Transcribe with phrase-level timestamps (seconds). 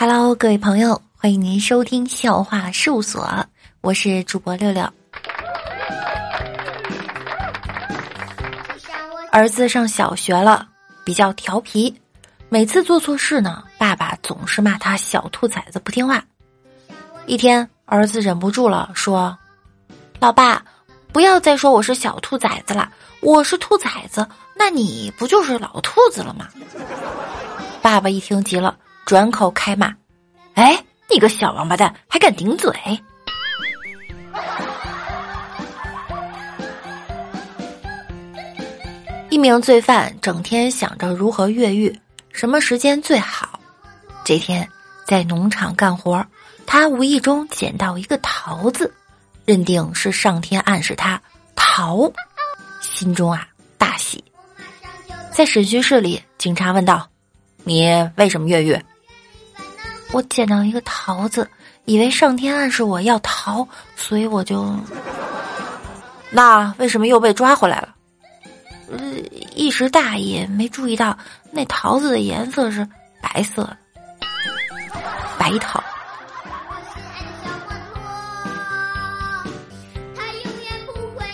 [0.00, 3.44] Hello，各位朋友，欢迎您收听笑话事务所，
[3.80, 4.88] 我是主播六六。
[9.32, 10.68] 儿子上小学了，
[11.04, 11.92] 比较调皮，
[12.48, 16.22] 每次做错事呢，爸爸总是骂他小兔崽子不听话。
[17.26, 19.36] 一天，儿子忍不住了，说
[20.20, 20.64] ：“老爸，
[21.12, 26.46] 不要再说我是小兔崽子了，我是兔崽子，那你不就是老兔子了吗？”
[27.82, 28.76] 爸爸一听急了。
[29.08, 29.90] 转口开骂
[30.52, 32.70] ：“哎，你个小王八蛋，还敢顶嘴！”
[39.30, 41.98] 一名罪犯整天想着如何越狱，
[42.32, 43.58] 什么时间最好。
[44.26, 44.68] 这天
[45.06, 46.22] 在农场干活，
[46.66, 48.92] 他无意中捡到一个桃子，
[49.46, 51.18] 认定是上天暗示他
[51.56, 52.12] 逃，
[52.82, 54.22] 心中啊大喜。
[55.32, 57.08] 在审讯室里，警察问道
[57.64, 58.78] ：“你为什么越狱？”
[60.12, 61.48] 我捡到一个桃子，
[61.84, 64.74] 以为上天暗示我要逃，所以我就……
[66.30, 67.94] 那为什么又被抓回来了？
[68.90, 68.98] 呃，
[69.54, 71.16] 一时大意，没注意到
[71.50, 72.88] 那桃子的颜色是
[73.20, 73.68] 白色，
[75.38, 75.82] 白桃。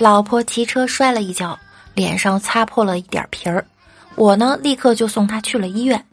[0.00, 1.56] 老婆骑车摔了一跤，
[1.94, 3.64] 脸上擦破了一点皮儿，
[4.16, 6.04] 我呢立刻就送她去了医院。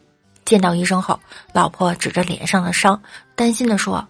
[0.52, 1.18] 见到医生后，
[1.54, 3.02] 老婆指着脸上的伤，
[3.38, 4.06] 担心的说：“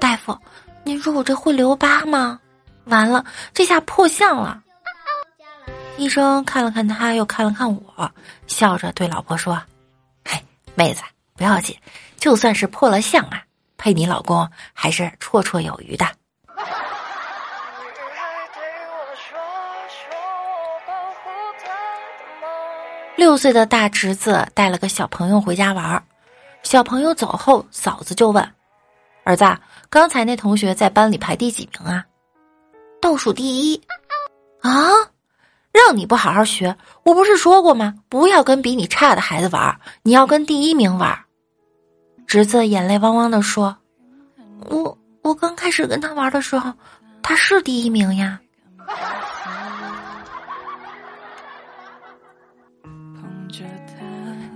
[0.00, 0.36] 大夫，
[0.82, 2.40] 您说我这会留疤吗？
[2.86, 4.60] 完了，这下破相了。”
[5.96, 8.10] 医生看了看他，又看了看我，
[8.48, 9.62] 笑着对老婆说
[10.26, 11.02] ：“嘿，妹子，
[11.36, 11.76] 不要紧，
[12.16, 13.40] 就算是破了相啊，
[13.76, 16.04] 配你老公还是绰绰有余的。”
[23.20, 26.02] 六岁的大侄子带了个小朋友回家玩儿，
[26.62, 28.42] 小朋友走后，嫂子就问
[29.24, 29.44] ：“儿子，
[29.90, 32.02] 刚才那同学在班里排第几名啊
[32.98, 33.82] ？”“倒数第一。
[34.64, 34.88] ”“啊，
[35.70, 37.94] 让你不好好学，我不是说过吗？
[38.08, 41.14] 不要跟比你差的孩子玩，你要跟第一名玩。”
[42.26, 43.76] 侄子眼泪汪汪的说
[44.64, 46.72] ：“我我刚开始跟他玩的时候，
[47.20, 48.40] 他是第一名呀。”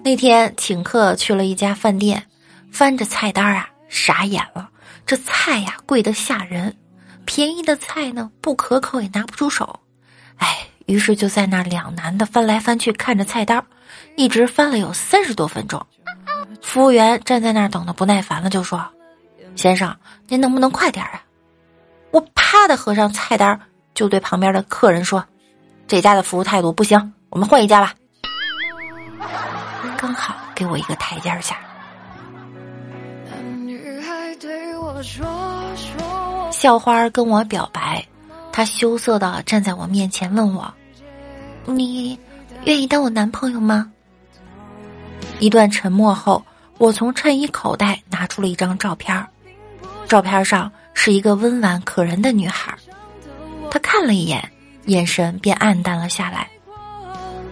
[0.05, 2.23] 那天请客去了一家饭店，
[2.71, 4.69] 翻着菜单啊，傻眼了。
[5.07, 6.77] 这菜呀贵得吓人，
[7.25, 9.81] 便宜的菜呢不可口也拿不出手。
[10.37, 13.65] 哎，于是就在那两难的翻来翻去看着菜单，
[14.15, 15.83] 一直翻了有三十多分钟。
[16.61, 18.87] 服务员站在那儿等的不耐烦了，就说
[19.57, 19.97] ：“先生，
[20.29, 21.23] 您能不能快点啊？”
[22.13, 23.59] 我啪的合上菜单，
[23.95, 25.25] 就对旁边的客人说
[25.89, 27.95] ：“这家的服务态度不行，我们换一家吧。”
[29.97, 31.59] 刚好给我一个台阶下。
[36.51, 38.05] 校花跟我表白，
[38.53, 40.73] 她羞涩的站在我面前问我
[41.67, 42.19] ：“你
[42.65, 43.91] 愿意当我男朋友吗？”
[45.41, 46.45] 一段沉默后，
[46.79, 49.27] 我从衬衣口袋拿出了一张照片，
[50.09, 52.75] 照片上是一个温婉可人的女孩。
[53.71, 54.51] 她看了一眼，
[54.87, 56.49] 眼神便暗淡了下来。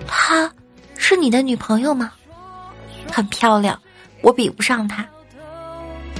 [0.07, 0.51] 她
[0.97, 2.13] 是你的女朋友吗？
[3.13, 3.79] 很漂亮，
[4.23, 5.07] 我比不上她。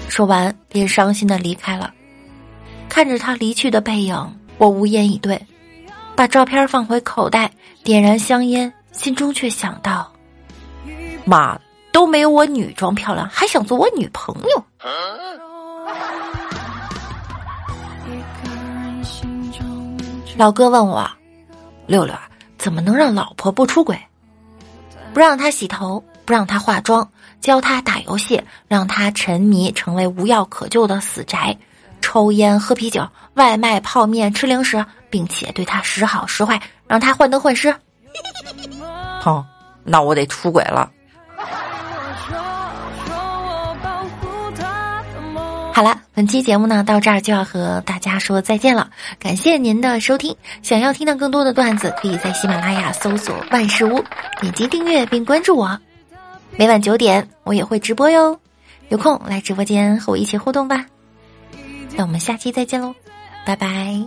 [0.09, 1.93] 说完，便伤心的离开了。
[2.89, 5.41] 看着他离去的背影，我无言以对，
[6.15, 7.51] 把照片放回口袋，
[7.83, 10.13] 点燃香烟，心中却想到：
[11.25, 11.59] 妈，
[11.91, 14.65] 都没有我女装漂亮，还想做我女朋友？
[20.37, 21.11] 老哥问我：
[21.87, 22.29] 六六啊，
[22.59, 23.99] 怎么能让老婆不出轨？
[25.15, 26.05] 不让她洗头。
[26.25, 27.11] 不让他化妆，
[27.41, 31.57] 教他打游戏，让他沉迷成为无药可救的死宅，
[32.01, 37.75] 抽烟喝啤酒，外卖泡面吃零食，并且对他时好时坏，让他患得患失。
[39.21, 39.45] 哼，
[39.85, 40.91] 那我得出轨了。
[45.75, 50.37] 好了，本期节目呢到这儿就要和大家说再见了，感谢您的收听。
[50.63, 54.05] 想要听到更多的段子，可以在喜马拉雅搜索万事屋，
[54.39, 55.79] 点击订阅并关注我。
[56.57, 58.39] 每晚九点，我也会直播哟，
[58.89, 60.87] 有空来直播间和我一起互动吧。
[61.97, 62.95] 那我们下期再见喽，
[63.47, 64.03] 拜拜。